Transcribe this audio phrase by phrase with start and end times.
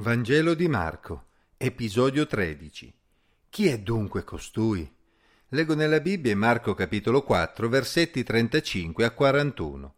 [0.00, 1.24] Vangelo di Marco,
[1.56, 2.94] episodio 13.
[3.50, 4.88] Chi è dunque costui?
[5.48, 9.94] Leggo nella Bibbia Marco capitolo 4, versetti 35 a 41.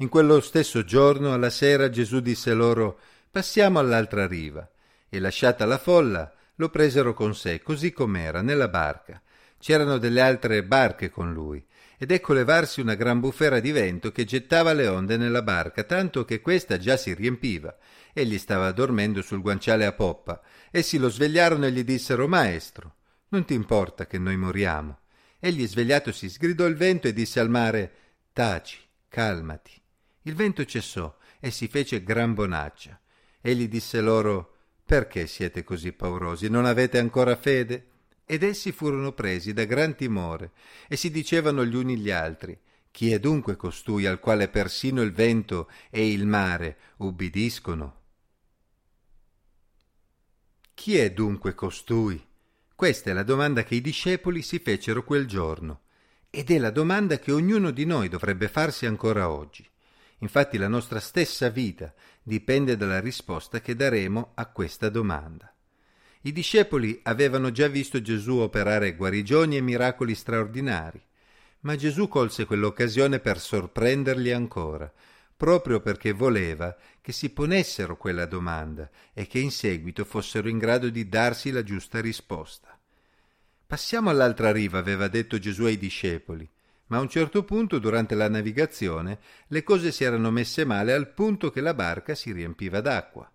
[0.00, 2.98] In quello stesso giorno, alla sera, Gesù disse loro:
[3.30, 4.70] Passiamo all'altra riva.
[5.08, 9.18] E lasciata la folla, lo presero con sé, così com'era, nella barca.
[9.58, 11.64] C'erano delle altre barche con lui,
[11.98, 16.24] ed ecco levarsi una gran bufera di vento che gettava le onde nella barca, tanto
[16.24, 17.76] che questa già si riempiva
[18.18, 20.42] Egli stava dormendo sul guanciale a poppa.
[20.72, 22.96] Essi lo svegliarono e gli dissero Maestro,
[23.28, 25.00] non ti importa che noi moriamo.
[25.38, 27.92] Egli svegliatosi sgridò il vento e disse al mare
[28.32, 28.78] Taci,
[29.08, 29.80] calmati.
[30.22, 33.00] Il vento cessò e si fece gran bonaccia.
[33.40, 36.48] Egli disse loro Perché siete così paurosi?
[36.48, 37.87] Non avete ancora fede?
[38.30, 40.52] Ed essi furono presi da gran timore
[40.86, 42.60] e si dicevano gli uni gli altri
[42.90, 48.00] chi è dunque costui al quale persino il vento e il mare ubbidiscono?
[50.74, 52.22] Chi è dunque costui?
[52.74, 55.82] Questa è la domanda che i discepoli si fecero quel giorno
[56.28, 59.66] ed è la domanda che ognuno di noi dovrebbe farsi ancora oggi.
[60.18, 65.50] Infatti la nostra stessa vita dipende dalla risposta che daremo a questa domanda.
[66.22, 71.00] I discepoli avevano già visto Gesù operare guarigioni e miracoli straordinari,
[71.60, 74.92] ma Gesù colse quell'occasione per sorprenderli ancora,
[75.36, 80.88] proprio perché voleva che si ponessero quella domanda e che in seguito fossero in grado
[80.88, 82.76] di darsi la giusta risposta.
[83.64, 86.48] Passiamo all'altra riva, aveva detto Gesù ai discepoli,
[86.86, 91.12] ma a un certo punto durante la navigazione le cose si erano messe male al
[91.12, 93.30] punto che la barca si riempiva d'acqua.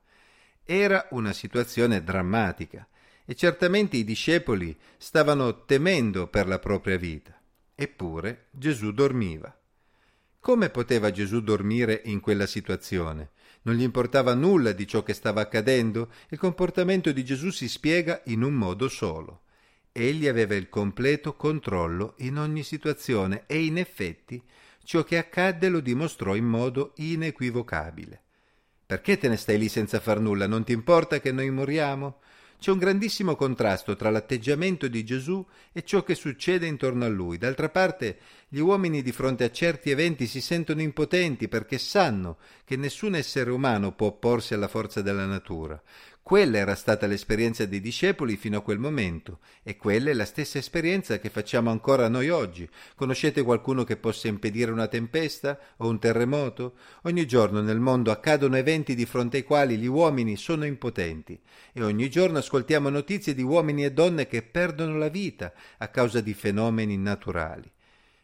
[0.65, 2.87] Era una situazione drammatica
[3.25, 7.37] e certamente i discepoli stavano temendo per la propria vita.
[7.75, 9.53] Eppure Gesù dormiva.
[10.39, 13.31] Come poteva Gesù dormire in quella situazione?
[13.63, 16.11] Non gli importava nulla di ciò che stava accadendo?
[16.29, 19.41] Il comportamento di Gesù si spiega in un modo solo.
[19.91, 24.41] Egli aveva il completo controllo in ogni situazione e in effetti
[24.83, 28.21] ciò che accadde lo dimostrò in modo inequivocabile.
[28.93, 30.45] Perché te ne stai lì senza far nulla?
[30.45, 32.19] Non ti importa che noi moriamo?
[32.59, 37.39] C'è un grandissimo contrasto tra l'atteggiamento di Gesù e ciò che succede intorno a lui.
[37.39, 42.75] D'altra parte, gli uomini di fronte a certi eventi si sentono impotenti perché sanno che
[42.75, 45.81] nessun essere umano può opporsi alla forza della natura.
[46.23, 50.57] Quella era stata l'esperienza dei discepoli fino a quel momento e quella è la stessa
[50.57, 52.67] esperienza che facciamo ancora noi oggi.
[52.95, 56.77] Conoscete qualcuno che possa impedire una tempesta o un terremoto?
[57.01, 61.37] Ogni giorno nel mondo accadono eventi di fronte ai quali gli uomini sono impotenti
[61.73, 66.21] e ogni giorno ascoltiamo notizie di uomini e donne che perdono la vita a causa
[66.21, 67.69] di fenomeni naturali.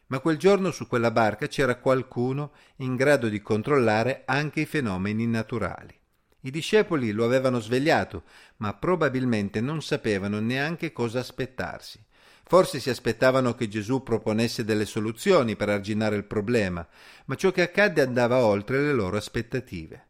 [0.06, 5.26] Ma quel giorno su quella barca c'era qualcuno in grado di controllare anche i fenomeni
[5.26, 5.99] naturali.
[6.42, 8.22] I discepoli lo avevano svegliato,
[8.58, 12.02] ma probabilmente non sapevano neanche cosa aspettarsi.
[12.44, 16.86] Forse si aspettavano che Gesù proponesse delle soluzioni per arginare il problema,
[17.26, 20.06] ma ciò che accadde andava oltre le loro aspettative.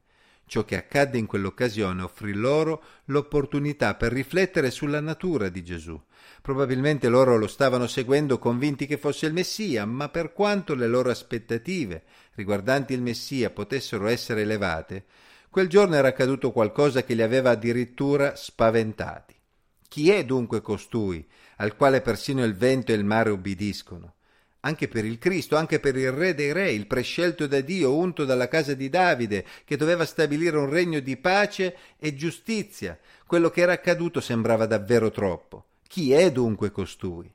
[0.47, 6.01] Ciò che accadde in quell'occasione offrì loro l'opportunità per riflettere sulla natura di Gesù.
[6.43, 11.11] Probabilmente loro lo stavano seguendo convinti che fosse il Messia, ma per quanto le loro
[11.11, 12.05] aspettative
[12.35, 15.05] riguardanti il Messia potessero essere elevate,
[15.51, 19.35] Quel giorno era accaduto qualcosa che li aveva addirittura spaventati.
[19.89, 24.15] Chi è dunque costui, al quale persino il vento e il mare ubbidiscono?
[24.61, 28.25] Anche per il Cristo, anche per il Re dei Re, il prescelto da Dio, unto
[28.25, 32.97] dalla casa di Davide, che doveva stabilire un regno di pace e giustizia.
[33.27, 35.65] Quello che era accaduto sembrava davvero troppo.
[35.89, 37.29] Chi è dunque costui?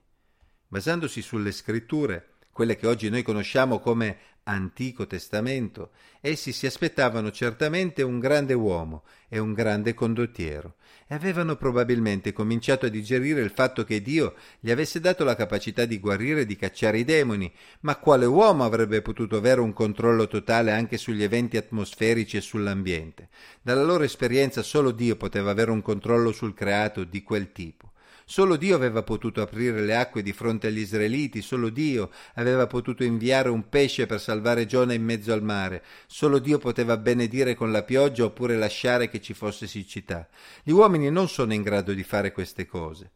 [0.70, 5.89] Basandosi sulle scritture, quelle che oggi noi conosciamo come Antico Testamento,
[6.21, 12.85] essi si aspettavano certamente un grande uomo e un grande condottiero, e avevano probabilmente cominciato
[12.85, 16.55] a digerire il fatto che Dio gli avesse dato la capacità di guarire e di
[16.55, 17.51] cacciare i demoni,
[17.81, 23.27] ma quale uomo avrebbe potuto avere un controllo totale anche sugli eventi atmosferici e sull'ambiente?
[23.61, 27.91] Dalla loro esperienza solo Dio poteva avere un controllo sul creato di quel tipo.
[28.27, 33.03] Solo Dio aveva potuto aprire le acque di fronte agli israeliti, solo Dio aveva potuto
[33.03, 37.72] inviare un pesce per salvare Giona in mezzo al mare, solo Dio poteva benedire con
[37.72, 40.27] la pioggia oppure lasciare che ci fosse siccità.
[40.63, 43.11] Gli uomini non sono in grado di fare queste cose.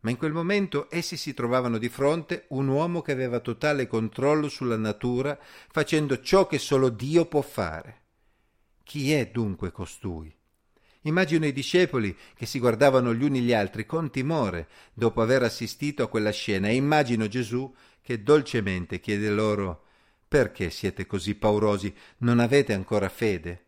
[0.00, 4.48] Ma in quel momento essi si trovavano di fronte un uomo che aveva totale controllo
[4.48, 5.38] sulla natura,
[5.70, 8.02] facendo ciò che solo Dio può fare.
[8.82, 10.34] Chi è dunque costui?
[11.06, 16.02] Immagino i discepoli che si guardavano gli uni gli altri con timore dopo aver assistito
[16.02, 17.72] a quella scena e immagino Gesù
[18.02, 19.84] che dolcemente chiede loro
[20.28, 21.94] perché siete così paurosi?
[22.18, 23.64] Non avete ancora fede?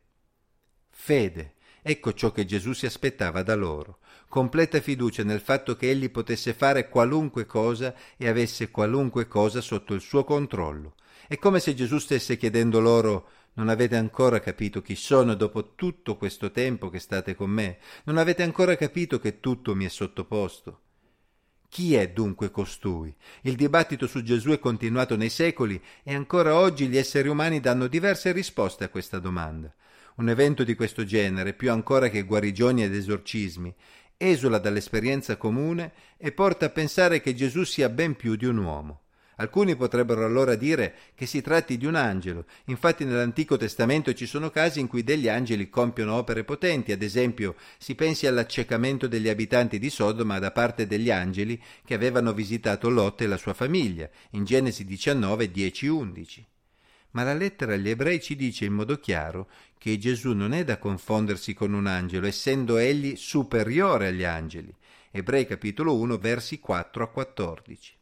[0.91, 1.55] Fede
[1.89, 3.99] Ecco ciò che Gesù si aspettava da loro,
[4.29, 9.95] completa fiducia nel fatto che egli potesse fare qualunque cosa e avesse qualunque cosa sotto
[9.95, 10.95] il suo controllo.
[11.29, 16.17] È come se Gesù stesse chiedendo loro non avete ancora capito chi sono dopo tutto
[16.17, 17.79] questo tempo che state con me?
[18.05, 20.81] Non avete ancora capito che tutto mi è sottoposto?
[21.69, 23.15] Chi è dunque costui?
[23.43, 27.87] Il dibattito su Gesù è continuato nei secoli e ancora oggi gli esseri umani danno
[27.87, 29.75] diverse risposte a questa domanda.
[30.17, 33.75] Un evento di questo genere, più ancora che guarigioni ed esorcismi,
[34.19, 39.01] esula dall'esperienza comune e porta a pensare che Gesù sia ben più di un uomo.
[39.37, 42.47] Alcuni potrebbero allora dire che si tratti di un angelo.
[42.67, 47.57] Infatti nell'Antico Testamento ci sono casi in cui degli angeli compiono opere potenti, ad esempio
[47.77, 53.21] si pensi all'accecamento degli abitanti di Sodoma da parte degli angeli che avevano visitato Lot
[53.21, 56.47] e la sua famiglia, in Genesi 19, 10, 11
[57.17, 59.49] ma la lettera agli ebrei ci dice in modo chiaro
[59.79, 64.75] che Gesù non è da confondersi con un angelo, essendo egli superiore agli angeli.
[65.11, 67.97] Ebrei capitolo 1 versi 4 a 14.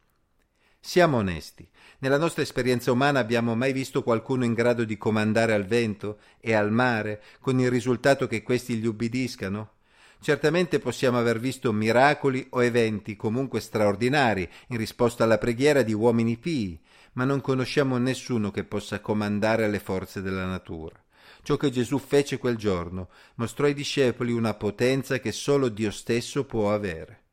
[0.87, 1.67] Siamo onesti.
[2.01, 6.53] Nella nostra esperienza umana abbiamo mai visto qualcuno in grado di comandare al vento e
[6.53, 9.77] al mare, con il risultato che questi gli ubbidiscano?
[10.21, 16.37] Certamente possiamo aver visto miracoli o eventi comunque straordinari in risposta alla preghiera di uomini
[16.37, 16.79] pii,
[17.15, 21.03] ma non conosciamo nessuno che possa comandare alle forze della natura.
[21.43, 26.45] Ciò che Gesù fece quel giorno mostrò ai discepoli una potenza che solo Dio stesso
[26.45, 27.24] può avere.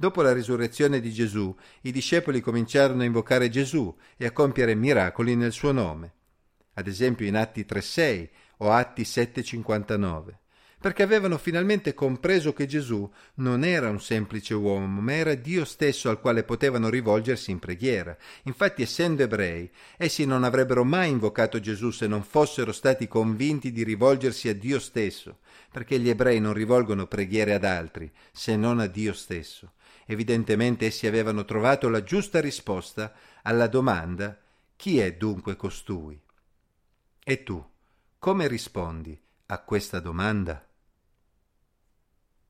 [0.00, 5.34] Dopo la risurrezione di Gesù, i discepoli cominciarono a invocare Gesù e a compiere miracoli
[5.34, 6.12] nel suo nome.
[6.74, 8.28] Ad esempio in Atti 3.6
[8.58, 10.36] o Atti 7.59
[10.80, 16.08] perché avevano finalmente compreso che Gesù non era un semplice uomo, ma era Dio stesso
[16.08, 18.16] al quale potevano rivolgersi in preghiera.
[18.44, 23.82] Infatti, essendo ebrei, essi non avrebbero mai invocato Gesù se non fossero stati convinti di
[23.82, 25.38] rivolgersi a Dio stesso,
[25.70, 29.72] perché gli ebrei non rivolgono preghiere ad altri, se non a Dio stesso.
[30.06, 34.38] Evidentemente essi avevano trovato la giusta risposta alla domanda
[34.78, 36.16] chi è dunque costui?
[37.24, 37.62] E tu,
[38.20, 40.67] come rispondi a questa domanda?